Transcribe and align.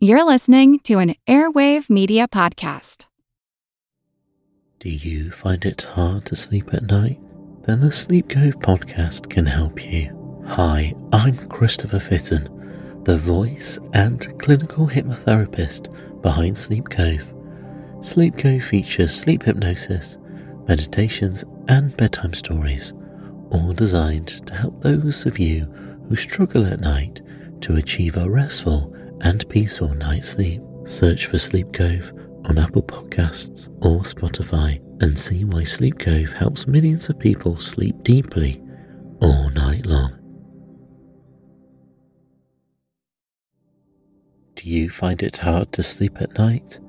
You're 0.00 0.24
listening 0.24 0.78
to 0.84 0.98
an 0.98 1.16
Airwave 1.26 1.90
Media 1.90 2.28
Podcast. 2.28 3.06
Do 4.78 4.90
you 4.90 5.32
find 5.32 5.64
it 5.64 5.82
hard 5.82 6.24
to 6.26 6.36
sleep 6.36 6.72
at 6.72 6.84
night? 6.84 7.18
Then 7.66 7.80
the 7.80 7.90
Sleep 7.90 8.28
Cove 8.28 8.60
podcast 8.60 9.28
can 9.28 9.46
help 9.46 9.84
you. 9.84 10.44
Hi, 10.46 10.94
I'm 11.12 11.36
Christopher 11.48 11.98
Fitton, 11.98 13.02
the 13.02 13.18
voice 13.18 13.80
and 13.92 14.38
clinical 14.38 14.86
hypnotherapist 14.86 16.22
behind 16.22 16.56
Sleep 16.56 16.88
Cove. 16.88 17.34
Sleep 18.00 18.38
Cove 18.38 18.62
features 18.62 19.12
sleep 19.12 19.42
hypnosis, 19.42 20.16
meditations, 20.68 21.42
and 21.66 21.96
bedtime 21.96 22.34
stories, 22.34 22.92
all 23.50 23.72
designed 23.72 24.46
to 24.46 24.54
help 24.54 24.80
those 24.80 25.26
of 25.26 25.40
you 25.40 25.64
who 26.08 26.14
struggle 26.14 26.64
at 26.66 26.78
night 26.78 27.20
to 27.62 27.74
achieve 27.74 28.16
a 28.16 28.30
restful 28.30 28.94
and 29.22 29.48
peaceful 29.48 29.88
night's 29.94 30.30
sleep. 30.30 30.62
Search 30.84 31.26
for 31.26 31.38
Sleep 31.38 31.72
Cove 31.72 32.12
on 32.44 32.58
Apple 32.58 32.82
Podcasts 32.82 33.68
or 33.84 34.00
Spotify 34.00 34.80
and 35.02 35.18
see 35.18 35.44
why 35.44 35.64
Sleep 35.64 35.98
Cove 35.98 36.32
helps 36.32 36.66
millions 36.66 37.08
of 37.08 37.18
people 37.18 37.58
sleep 37.58 38.02
deeply 38.02 38.62
all 39.20 39.50
night 39.50 39.84
long. 39.86 40.14
Do 44.54 44.68
you 44.68 44.90
find 44.90 45.22
it 45.22 45.36
hard 45.36 45.72
to 45.74 45.82
sleep 45.82 46.20
at 46.20 46.38
night? 46.38 46.80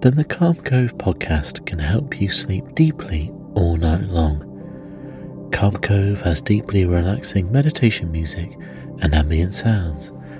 Then 0.00 0.14
the 0.14 0.24
Calm 0.24 0.54
Cove 0.56 0.96
podcast 0.96 1.66
can 1.66 1.78
help 1.80 2.20
you 2.20 2.30
sleep 2.30 2.64
deeply 2.74 3.32
all 3.54 3.76
night 3.76 4.04
long. 4.04 5.50
Calm 5.52 5.76
Cove 5.78 6.20
has 6.20 6.40
deeply 6.40 6.84
relaxing 6.84 7.50
meditation 7.50 8.12
music 8.12 8.56
and 9.00 9.14
ambient 9.14 9.54
sounds 9.54 10.12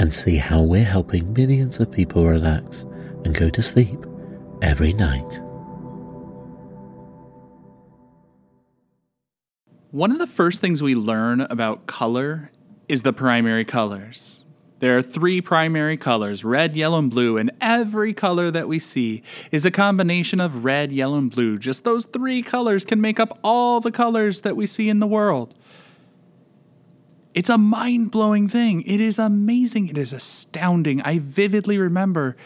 and 0.00 0.10
see 0.10 0.38
how 0.38 0.62
we're 0.62 0.82
helping 0.82 1.30
millions 1.34 1.78
of 1.78 1.90
people 1.90 2.24
relax 2.24 2.86
and 3.26 3.34
go 3.34 3.50
to 3.50 3.60
sleep 3.60 3.98
every 4.62 4.94
night. 4.94 5.42
One 9.90 10.10
of 10.10 10.18
the 10.18 10.26
first 10.26 10.58
things 10.58 10.82
we 10.82 10.94
learn 10.94 11.42
about 11.42 11.86
color 11.86 12.50
is 12.88 13.02
the 13.02 13.12
primary 13.12 13.66
colors. 13.66 14.42
There 14.78 14.96
are 14.96 15.02
three 15.02 15.42
primary 15.42 15.98
colors 15.98 16.46
red, 16.46 16.74
yellow, 16.74 16.98
and 16.98 17.10
blue, 17.10 17.36
and 17.36 17.50
every 17.60 18.14
color 18.14 18.50
that 18.50 18.68
we 18.68 18.78
see 18.78 19.22
is 19.52 19.66
a 19.66 19.70
combination 19.70 20.40
of 20.40 20.64
red, 20.64 20.92
yellow, 20.92 21.18
and 21.18 21.30
blue. 21.30 21.58
Just 21.58 21.84
those 21.84 22.06
three 22.06 22.40
colors 22.40 22.86
can 22.86 23.02
make 23.02 23.20
up 23.20 23.38
all 23.44 23.80
the 23.80 23.92
colors 23.92 24.40
that 24.40 24.56
we 24.56 24.66
see 24.66 24.88
in 24.88 24.98
the 24.98 25.06
world. 25.06 25.54
It's 27.32 27.48
a 27.48 27.56
mind 27.56 28.10
blowing 28.10 28.48
thing. 28.48 28.82
It 28.82 29.00
is 29.00 29.16
amazing. 29.16 29.86
It 29.86 29.96
is 29.96 30.12
astounding. 30.12 31.00
I 31.02 31.20
vividly 31.20 31.78
remember 31.78 32.36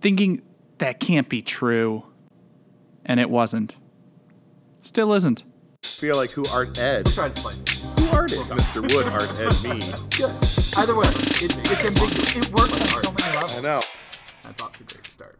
thinking 0.00 0.42
that 0.78 0.98
can't 0.98 1.28
be 1.28 1.42
true. 1.42 2.06
And 3.04 3.20
it 3.20 3.30
wasn't. 3.30 3.76
Still 4.82 5.12
isn't. 5.12 5.44
feel 5.84 6.16
like 6.16 6.30
who 6.30 6.44
art 6.46 6.76
Ed? 6.76 7.06
Try 7.06 7.28
to 7.28 7.40
slice 7.40 7.60
it. 7.60 7.68
Who 8.00 8.08
art 8.08 8.32
is 8.32 8.40
Mr. 8.40 8.82
Wood 8.92 9.06
art 9.06 9.30
Ed 9.38 9.62
me? 9.62 9.80
Good. 10.16 10.34
Either 10.76 10.96
way, 10.96 11.06
it, 11.06 11.56
it's 11.56 11.84
ambiguous. 11.84 12.36
It 12.36 12.52
works 12.52 12.72
on 12.72 13.04
so 13.04 13.12
many 13.12 13.36
levels. 13.36 13.58
I 13.58 13.60
know. 13.60 13.80
That's 14.42 14.60
off 14.60 14.72
to 14.72 14.82
a 14.82 14.86
great 14.86 15.06
start. 15.06 15.38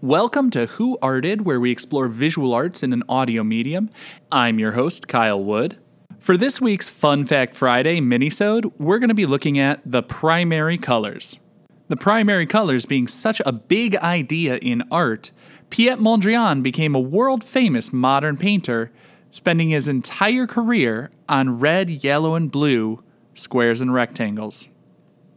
Welcome 0.00 0.50
to 0.50 0.66
Who 0.66 0.98
Arted, 1.00 1.42
where 1.42 1.60
we 1.60 1.70
explore 1.70 2.08
visual 2.08 2.52
arts 2.52 2.82
in 2.82 2.92
an 2.92 3.04
audio 3.08 3.44
medium. 3.44 3.90
I'm 4.32 4.58
your 4.58 4.72
host, 4.72 5.06
Kyle 5.06 5.42
Wood. 5.42 5.78
For 6.20 6.36
this 6.36 6.60
week's 6.60 6.90
Fun 6.90 7.24
Fact 7.24 7.54
Friday 7.54 7.98
minisode, 7.98 8.70
we're 8.78 8.98
going 8.98 9.08
to 9.08 9.14
be 9.14 9.24
looking 9.24 9.58
at 9.58 9.80
the 9.86 10.02
primary 10.02 10.76
colors. 10.76 11.40
The 11.88 11.96
primary 11.96 12.44
colors 12.44 12.84
being 12.84 13.08
such 13.08 13.40
a 13.46 13.52
big 13.52 13.96
idea 13.96 14.56
in 14.56 14.84
art, 14.90 15.32
Piet 15.70 15.98
Mondrian 15.98 16.62
became 16.62 16.94
a 16.94 17.00
world 17.00 17.42
famous 17.42 17.90
modern 17.90 18.36
painter, 18.36 18.92
spending 19.30 19.70
his 19.70 19.88
entire 19.88 20.46
career 20.46 21.10
on 21.26 21.58
red, 21.58 21.88
yellow, 21.88 22.34
and 22.34 22.50
blue 22.50 23.02
squares 23.32 23.80
and 23.80 23.94
rectangles. 23.94 24.68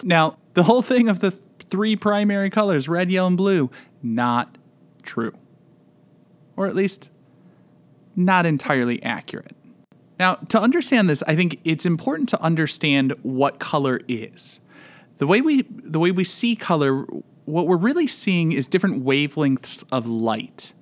Now, 0.03 0.35
the 0.53 0.63
whole 0.63 0.81
thing 0.81 1.07
of 1.07 1.19
the 1.19 1.31
three 1.31 1.95
primary 1.95 2.49
colors, 2.49 2.89
red, 2.89 3.09
yellow, 3.09 3.27
and 3.27 3.37
blue, 3.37 3.71
not 4.01 4.57
true. 5.01 5.33
Or 6.57 6.67
at 6.67 6.75
least, 6.75 7.09
not 8.17 8.45
entirely 8.45 9.01
accurate. 9.01 9.55
Now, 10.19 10.35
to 10.35 10.59
understand 10.59 11.09
this, 11.09 11.23
I 11.27 11.35
think 11.35 11.59
it's 11.63 11.85
important 11.85 12.29
to 12.29 12.41
understand 12.41 13.13
what 13.23 13.59
color 13.59 14.01
is. 14.07 14.59
The 15.17 15.27
way 15.27 15.41
we 15.41 15.63
the 15.69 15.99
way 15.99 16.11
we 16.11 16.23
see 16.23 16.55
color, 16.55 17.05
what 17.45 17.67
we're 17.67 17.77
really 17.77 18.07
seeing 18.07 18.51
is 18.51 18.67
different 18.67 19.03
wavelengths 19.03 19.83
of 19.91 20.05
light. 20.05 20.73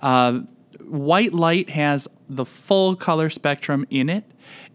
Uh, 0.00 0.40
white 0.84 1.34
light 1.34 1.70
has 1.70 2.08
the 2.28 2.44
full 2.44 2.96
color 2.96 3.30
spectrum 3.30 3.86
in 3.90 4.08
it, 4.08 4.24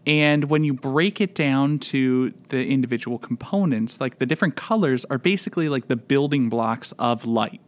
and 0.06 0.44
when 0.44 0.62
you 0.64 0.72
break 0.72 1.20
it 1.20 1.34
down 1.34 1.78
to 1.80 2.32
the 2.48 2.66
individual 2.66 3.18
components, 3.18 4.00
like 4.00 4.18
the 4.18 4.26
different 4.26 4.54
colors 4.54 5.04
are 5.06 5.18
basically 5.18 5.68
like 5.68 5.88
the 5.88 5.96
building 5.96 6.48
blocks 6.48 6.92
of 6.92 7.26
light. 7.26 7.60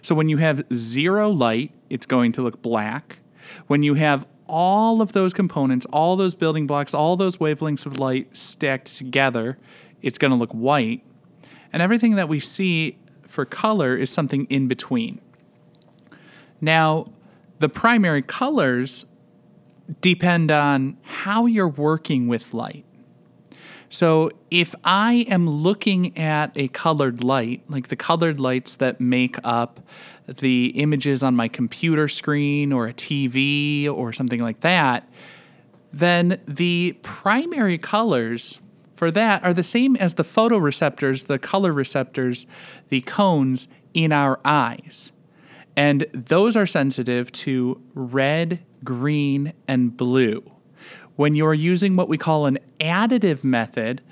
So 0.00 0.14
when 0.14 0.28
you 0.28 0.36
have 0.36 0.64
zero 0.72 1.28
light, 1.30 1.72
it's 1.90 2.06
going 2.06 2.32
to 2.32 2.42
look 2.42 2.62
black. 2.62 3.18
When 3.66 3.82
you 3.82 3.94
have 3.94 4.28
all 4.46 5.00
of 5.00 5.12
those 5.12 5.32
components, 5.32 5.86
all 5.92 6.16
those 6.16 6.34
building 6.34 6.66
blocks, 6.66 6.94
all 6.94 7.16
those 7.16 7.36
wavelengths 7.36 7.86
of 7.86 7.98
light 7.98 8.36
stacked 8.36 8.96
together, 8.96 9.58
it's 10.02 10.18
going 10.18 10.30
to 10.30 10.36
look 10.36 10.52
white. 10.52 11.02
And 11.72 11.80
everything 11.80 12.16
that 12.16 12.28
we 12.28 12.40
see 12.40 12.98
for 13.26 13.44
color 13.44 13.96
is 13.96 14.10
something 14.10 14.46
in 14.46 14.68
between. 14.68 15.20
Now, 16.60 17.12
the 17.58 17.68
primary 17.68 18.22
colors 18.22 19.06
depend 20.00 20.50
on 20.50 20.96
how 21.02 21.46
you're 21.46 21.68
working 21.68 22.28
with 22.28 22.52
light. 22.52 22.84
So, 23.92 24.30
if 24.50 24.74
I 24.84 25.26
am 25.28 25.46
looking 25.46 26.16
at 26.16 26.50
a 26.56 26.68
colored 26.68 27.22
light, 27.22 27.62
like 27.68 27.88
the 27.88 27.94
colored 27.94 28.40
lights 28.40 28.74
that 28.76 29.02
make 29.02 29.36
up 29.44 29.80
the 30.26 30.68
images 30.76 31.22
on 31.22 31.36
my 31.36 31.46
computer 31.46 32.08
screen 32.08 32.72
or 32.72 32.88
a 32.88 32.94
TV 32.94 33.86
or 33.86 34.14
something 34.14 34.40
like 34.40 34.60
that, 34.60 35.06
then 35.92 36.40
the 36.48 36.96
primary 37.02 37.76
colors 37.76 38.60
for 38.96 39.10
that 39.10 39.44
are 39.44 39.52
the 39.52 39.62
same 39.62 39.94
as 39.96 40.14
the 40.14 40.24
photoreceptors, 40.24 41.26
the 41.26 41.38
color 41.38 41.70
receptors, 41.70 42.46
the 42.88 43.02
cones 43.02 43.68
in 43.92 44.10
our 44.10 44.40
eyes. 44.42 45.12
And 45.76 46.06
those 46.14 46.56
are 46.56 46.66
sensitive 46.66 47.30
to 47.32 47.82
red, 47.92 48.60
green, 48.82 49.52
and 49.68 49.94
blue. 49.94 50.50
When 51.16 51.34
you're 51.34 51.54
using 51.54 51.96
what 51.96 52.08
we 52.08 52.18
call 52.18 52.46
an 52.46 52.58
additive 52.80 53.44
method, 53.44 54.02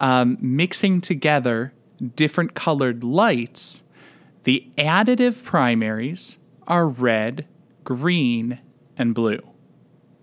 um, 0.00 0.38
mixing 0.40 1.00
together 1.00 1.72
different 2.16 2.54
colored 2.54 3.02
lights, 3.04 3.82
the 4.44 4.68
additive 4.76 5.42
primaries 5.42 6.36
are 6.66 6.88
red, 6.88 7.46
green, 7.84 8.60
and 8.96 9.14
blue. 9.14 9.40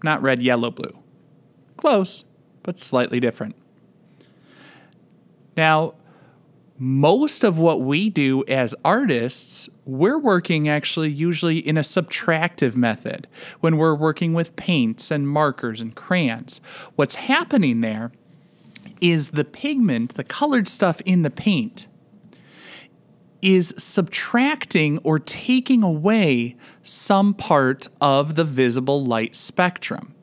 Not 0.03 0.21
red, 0.21 0.41
yellow, 0.41 0.71
blue. 0.71 0.99
Close, 1.77 2.23
but 2.63 2.79
slightly 2.79 3.19
different. 3.19 3.55
Now, 5.57 5.93
most 6.77 7.43
of 7.43 7.57
what 7.57 7.81
we 7.81 8.09
do 8.09 8.43
as 8.47 8.75
artists, 8.83 9.69
we're 9.85 10.17
working 10.17 10.67
actually 10.67 11.09
usually 11.09 11.59
in 11.59 11.77
a 11.77 11.81
subtractive 11.81 12.75
method 12.75 13.27
when 13.61 13.77
we're 13.77 13.95
working 13.95 14.33
with 14.33 14.55
paints 14.55 15.09
and 15.09 15.27
markers 15.27 15.79
and 15.79 15.95
crayons. 15.95 16.59
What's 16.95 17.15
happening 17.15 17.81
there 17.81 18.11
is 18.99 19.29
the 19.29 19.45
pigment, 19.45 20.15
the 20.15 20.23
colored 20.23 20.67
stuff 20.67 21.01
in 21.05 21.21
the 21.21 21.29
paint, 21.29 21.87
is 23.41 23.75
subtracting 23.77 24.97
or 24.99 25.19
taking 25.19 25.83
away 25.83 26.55
some 26.81 27.33
part 27.33 27.87
of 28.01 28.35
the 28.35 28.43
visible 28.43 29.05
light 29.05 29.35
spectrum. 29.35 30.14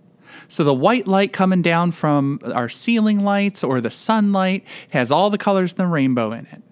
So 0.52 0.64
the 0.64 0.74
white 0.74 1.06
light 1.06 1.32
coming 1.32 1.62
down 1.62 1.92
from 1.92 2.38
our 2.44 2.68
ceiling 2.68 3.20
lights 3.20 3.64
or 3.64 3.80
the 3.80 3.88
sunlight 3.88 4.66
has 4.90 5.10
all 5.10 5.30
the 5.30 5.38
colors 5.38 5.72
in 5.72 5.78
the 5.78 5.86
rainbow 5.86 6.30
in 6.32 6.44
it. 6.44 6.62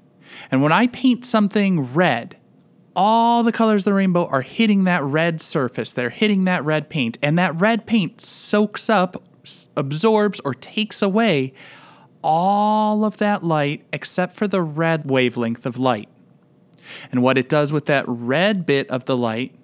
And 0.51 0.63
when 0.63 0.71
I 0.71 0.87
paint 0.87 1.25
something 1.25 1.95
red, 1.95 2.37
all 2.95 3.43
the 3.43 3.53
colors 3.53 3.81
of 3.81 3.85
the 3.87 3.95
rainbow 3.95 4.27
are 4.27 4.43
hitting 4.43 4.85
that 4.85 5.03
red 5.03 5.41
surface. 5.41 5.95
They're 5.95 6.11
hitting 6.11 6.45
that 6.45 6.63
red 6.63 6.91
paint, 6.91 7.17
and 7.23 7.39
that 7.39 7.59
red 7.59 7.87
paint 7.87 8.21
soaks 8.21 8.91
up, 8.91 9.23
absorbs, 9.75 10.41
or 10.41 10.53
takes 10.53 11.01
away 11.01 11.55
all 12.23 13.03
of 13.03 13.17
that 13.17 13.43
light 13.43 13.87
except 13.95 14.37
for 14.37 14.47
the 14.47 14.61
red 14.61 15.11
wavelength 15.11 15.65
of 15.65 15.79
light. 15.79 16.11
And 17.11 17.23
what 17.23 17.39
it 17.39 17.49
does 17.49 17.73
with 17.73 17.87
that 17.87 18.05
red 18.07 18.67
bit 18.67 18.91
of 18.91 19.07
the 19.07 19.17
light 19.17 19.55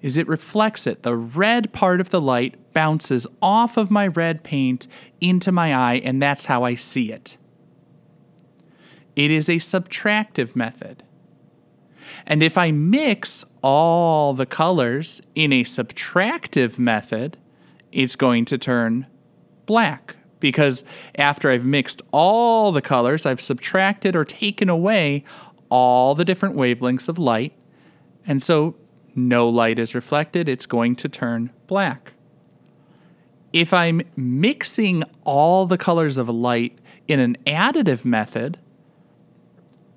is 0.00 0.16
it 0.16 0.28
reflects 0.28 0.86
it. 0.86 1.02
The 1.02 1.16
red 1.16 1.72
part 1.72 2.00
of 2.00 2.10
the 2.10 2.20
light 2.20 2.54
bounces 2.72 3.26
off 3.42 3.76
of 3.76 3.90
my 3.90 4.06
red 4.06 4.42
paint 4.42 4.86
into 5.20 5.52
my 5.52 5.74
eye, 5.74 6.00
and 6.04 6.20
that's 6.20 6.46
how 6.46 6.64
I 6.64 6.74
see 6.74 7.12
it. 7.12 7.36
It 9.16 9.30
is 9.30 9.48
a 9.48 9.56
subtractive 9.56 10.54
method. 10.54 11.02
And 12.26 12.42
if 12.42 12.56
I 12.58 12.70
mix 12.70 13.44
all 13.62 14.34
the 14.34 14.46
colors 14.46 15.20
in 15.34 15.52
a 15.52 15.64
subtractive 15.64 16.78
method, 16.78 17.36
it's 17.92 18.16
going 18.16 18.44
to 18.46 18.58
turn 18.58 19.06
black. 19.66 20.16
Because 20.38 20.84
after 21.16 21.50
I've 21.50 21.66
mixed 21.66 22.02
all 22.12 22.72
the 22.72 22.80
colors, 22.80 23.26
I've 23.26 23.42
subtracted 23.42 24.16
or 24.16 24.24
taken 24.24 24.68
away 24.68 25.22
all 25.68 26.14
the 26.14 26.24
different 26.24 26.56
wavelengths 26.56 27.08
of 27.08 27.18
light. 27.18 27.52
And 28.26 28.42
so 28.42 28.76
no 29.14 29.48
light 29.48 29.78
is 29.78 29.94
reflected, 29.94 30.48
it's 30.48 30.66
going 30.66 30.96
to 30.96 31.08
turn 31.08 31.50
black. 31.66 32.14
If 33.52 33.72
I'm 33.72 34.02
mixing 34.16 35.02
all 35.24 35.66
the 35.66 35.78
colors 35.78 36.16
of 36.16 36.28
light 36.28 36.78
in 37.08 37.18
an 37.18 37.36
additive 37.46 38.04
method, 38.04 38.58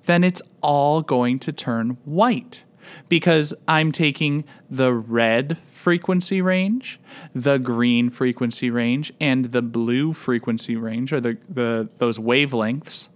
then 0.06 0.24
it's 0.24 0.42
all 0.60 1.02
going 1.02 1.38
to 1.40 1.52
turn 1.52 1.96
white 2.04 2.64
because 3.08 3.54
I'm 3.66 3.92
taking 3.92 4.44
the 4.70 4.92
red 4.92 5.58
frequency 5.70 6.40
range, 6.40 7.00
the 7.34 7.58
green 7.58 8.10
frequency 8.10 8.70
range, 8.70 9.12
and 9.20 9.46
the 9.46 9.62
blue 9.62 10.12
frequency 10.12 10.76
range, 10.76 11.12
or 11.12 11.20
the, 11.20 11.38
the 11.48 11.88
those 11.98 12.18
wavelengths, 12.18 13.08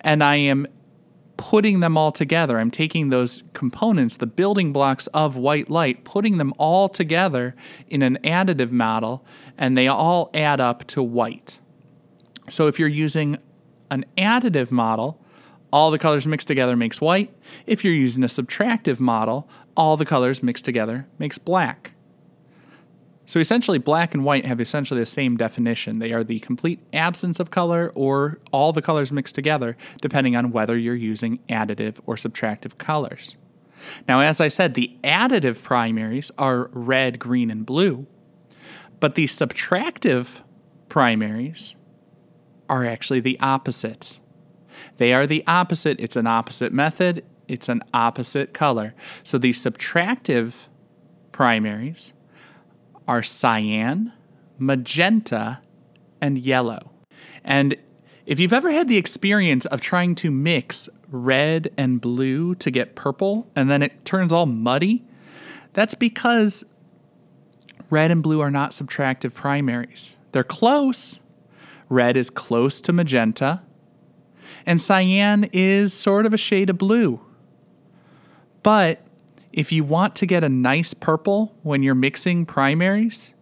and 0.00 0.22
I 0.22 0.36
am 0.36 0.66
putting 1.36 1.80
them 1.80 1.96
all 1.96 2.12
together. 2.12 2.58
I'm 2.58 2.70
taking 2.70 3.08
those 3.10 3.42
components, 3.52 4.16
the 4.16 4.26
building 4.26 4.72
blocks 4.72 5.06
of 5.08 5.36
white 5.36 5.68
light, 5.68 6.04
putting 6.04 6.38
them 6.38 6.54
all 6.58 6.88
together 6.88 7.54
in 7.88 8.02
an 8.02 8.18
additive 8.22 8.70
model, 8.70 9.24
and 9.56 9.76
they 9.76 9.88
all 9.88 10.30
add 10.34 10.60
up 10.60 10.86
to 10.88 11.02
white. 11.02 11.58
So 12.50 12.66
if 12.66 12.78
you're 12.78 12.88
using 12.88 13.38
an 13.90 14.04
additive 14.16 14.70
model, 14.70 15.20
all 15.72 15.90
the 15.90 15.98
colors 15.98 16.26
mixed 16.26 16.48
together 16.48 16.76
makes 16.76 17.00
white. 17.00 17.34
If 17.66 17.84
you're 17.84 17.94
using 17.94 18.22
a 18.22 18.28
subtractive 18.28 19.00
model, 19.00 19.48
all 19.76 19.96
the 19.96 20.04
colors 20.04 20.42
mixed 20.42 20.64
together 20.64 21.06
makes 21.18 21.38
black. 21.38 21.94
So 23.26 23.40
essentially, 23.40 23.78
black 23.78 24.12
and 24.12 24.24
white 24.24 24.44
have 24.44 24.60
essentially 24.60 25.00
the 25.00 25.06
same 25.06 25.36
definition. 25.36 25.98
They 25.98 26.12
are 26.12 26.22
the 26.22 26.40
complete 26.40 26.80
absence 26.92 27.40
of 27.40 27.50
color 27.50 27.90
or 27.94 28.38
all 28.52 28.72
the 28.72 28.82
colors 28.82 29.10
mixed 29.10 29.34
together, 29.34 29.76
depending 30.00 30.36
on 30.36 30.52
whether 30.52 30.76
you're 30.76 30.94
using 30.94 31.38
additive 31.48 32.00
or 32.04 32.16
subtractive 32.16 32.76
colors. 32.76 33.36
Now, 34.06 34.20
as 34.20 34.40
I 34.40 34.48
said, 34.48 34.74
the 34.74 34.94
additive 35.02 35.62
primaries 35.62 36.30
are 36.36 36.68
red, 36.72 37.18
green, 37.18 37.50
and 37.50 37.64
blue, 37.64 38.06
but 39.04 39.16
the 39.16 39.26
subtractive 39.26 40.40
primaries 40.88 41.76
are 42.70 42.86
actually 42.86 43.20
the 43.20 43.38
opposites. 43.38 44.18
They 44.96 45.12
are 45.12 45.26
the 45.26 45.44
opposite. 45.46 46.00
It's 46.00 46.16
an 46.16 46.26
opposite 46.26 46.72
method, 46.72 47.22
it's 47.46 47.68
an 47.68 47.82
opposite 47.92 48.54
color. 48.54 48.94
So 49.22 49.36
the 49.36 49.50
subtractive 49.50 50.54
primaries 51.32 52.14
are 53.06 53.22
cyan, 53.22 54.14
magenta, 54.58 55.60
and 56.18 56.38
yellow. 56.38 56.90
And 57.44 57.76
if 58.24 58.40
you've 58.40 58.54
ever 58.54 58.70
had 58.70 58.88
the 58.88 58.96
experience 58.96 59.66
of 59.66 59.82
trying 59.82 60.14
to 60.14 60.30
mix 60.30 60.88
red 61.10 61.70
and 61.76 62.00
blue 62.00 62.54
to 62.54 62.70
get 62.70 62.94
purple 62.94 63.50
and 63.54 63.70
then 63.70 63.82
it 63.82 64.06
turns 64.06 64.32
all 64.32 64.46
muddy, 64.46 65.04
that's 65.74 65.94
because 65.94 66.64
red 67.94 68.10
and 68.10 68.24
blue 68.24 68.40
are 68.40 68.50
not 68.50 68.72
subtractive 68.72 69.34
primaries. 69.34 70.16
They're 70.32 70.42
close. 70.42 71.20
Red 71.88 72.16
is 72.16 72.28
close 72.28 72.80
to 72.80 72.92
magenta, 72.92 73.62
and 74.66 74.80
cyan 74.80 75.48
is 75.52 75.92
sort 75.92 76.26
of 76.26 76.34
a 76.34 76.36
shade 76.36 76.70
of 76.70 76.76
blue. 76.76 77.20
But 78.64 79.06
if 79.52 79.70
you 79.70 79.84
want 79.84 80.16
to 80.16 80.26
get 80.26 80.42
a 80.42 80.48
nice 80.48 80.92
purple 80.92 81.54
when 81.62 81.84
you're 81.84 81.94
mixing 81.94 82.46
primaries, 82.46 83.32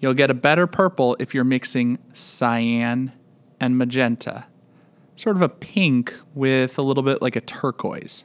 you'll 0.00 0.14
get 0.14 0.30
a 0.30 0.34
better 0.34 0.66
purple 0.66 1.16
if 1.20 1.32
you're 1.32 1.44
mixing 1.44 1.98
cyan 2.12 3.12
and 3.60 3.78
magenta. 3.78 4.46
Sort 5.14 5.36
of 5.36 5.42
a 5.42 5.48
pink 5.48 6.12
with 6.34 6.76
a 6.76 6.82
little 6.82 7.04
bit 7.04 7.22
like 7.22 7.36
a 7.36 7.40
turquoise. 7.40 8.24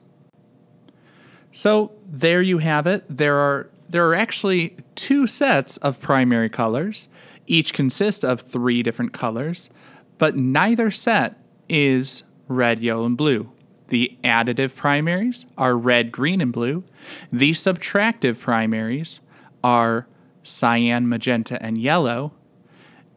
So 1.52 1.92
there 2.10 2.42
you 2.42 2.58
have 2.58 2.88
it. 2.88 3.04
There 3.08 3.38
are 3.38 3.70
there 3.90 4.08
are 4.08 4.16
actually 4.16 4.76
two 4.96 5.28
sets 5.28 5.78
of 5.78 6.00
primary 6.00 6.50
colors. 6.50 7.08
Each 7.48 7.74
consists 7.74 8.24
of 8.24 8.42
three 8.42 8.82
different 8.82 9.14
colors, 9.14 9.70
but 10.18 10.36
neither 10.36 10.90
set 10.92 11.40
is 11.70 12.24
red, 12.48 12.80
yellow, 12.80 13.06
and 13.06 13.18
blue. 13.18 13.52
The 13.90 14.18
additive 14.24 14.76
primaries 14.76 15.46
are 15.58 15.78
red, 15.78 16.12
green, 16.12 16.42
and 16.42 16.52
blue. 16.52 16.84
The 17.32 17.52
subtractive 17.52 18.40
primaries 18.40 19.22
are 19.64 20.08
cyan, 20.44 21.08
magenta, 21.08 21.62
and 21.62 21.78
yellow. 21.78 22.34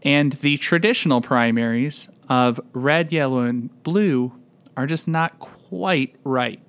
And 0.02 0.34
the 0.34 0.58
traditional 0.58 1.20
primaries 1.20 2.08
of 2.28 2.60
red, 2.72 3.12
yellow, 3.12 3.40
and 3.40 3.82
blue 3.82 4.32
are 4.76 4.86
just 4.86 5.08
not 5.08 5.38
quite 5.38 6.14
right. 6.24 6.60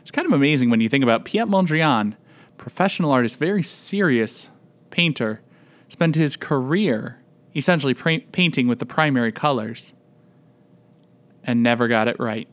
It's 0.00 0.10
kind 0.10 0.26
of 0.26 0.32
amazing 0.32 0.70
when 0.70 0.80
you 0.80 0.88
think 0.88 1.02
about 1.02 1.24
Piet 1.24 1.48
Mondrian, 1.48 2.14
professional 2.56 3.12
artist, 3.12 3.38
very 3.38 3.62
serious 3.62 4.48
painter, 4.90 5.40
spent 5.88 6.16
his 6.16 6.36
career 6.36 7.22
essentially 7.54 7.94
pra- 7.94 8.20
painting 8.32 8.68
with 8.68 8.78
the 8.78 8.86
primary 8.86 9.32
colors 9.32 9.92
and 11.44 11.62
never 11.62 11.88
got 11.88 12.08
it 12.08 12.18
right. 12.18 12.48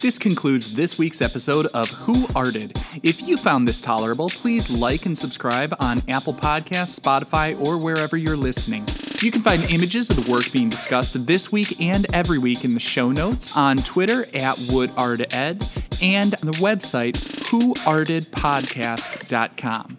This 0.00 0.16
concludes 0.16 0.76
this 0.76 0.96
week's 0.96 1.20
episode 1.20 1.66
of 1.66 1.90
Who 1.90 2.28
Arted. 2.28 2.78
If 3.02 3.20
you 3.20 3.36
found 3.36 3.66
this 3.66 3.80
tolerable, 3.80 4.28
please 4.28 4.70
like 4.70 5.06
and 5.06 5.18
subscribe 5.18 5.74
on 5.80 6.04
Apple 6.06 6.34
Podcasts, 6.34 6.98
Spotify, 6.98 7.60
or 7.60 7.76
wherever 7.76 8.16
you're 8.16 8.36
listening. 8.36 8.86
You 9.20 9.32
can 9.32 9.42
find 9.42 9.64
images 9.64 10.08
of 10.08 10.24
the 10.24 10.30
work 10.30 10.52
being 10.52 10.68
discussed 10.68 11.26
this 11.26 11.50
week 11.50 11.80
and 11.80 12.06
every 12.14 12.38
week 12.38 12.64
in 12.64 12.74
the 12.74 12.80
show 12.80 13.10
notes 13.10 13.50
on 13.56 13.78
Twitter 13.78 14.26
at 14.26 14.56
WoodArtEd 14.58 15.87
and 16.00 16.34
on 16.34 16.46
the 16.46 16.52
website 16.52 17.16
whoartedpodcast.com. 17.50 19.98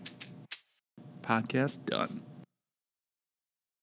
Podcast 1.21 1.85
done. 1.85 2.28